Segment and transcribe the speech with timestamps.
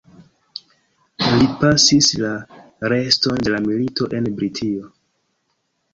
[1.41, 2.31] Li pasis la
[2.95, 4.91] reston de la milito en Britio.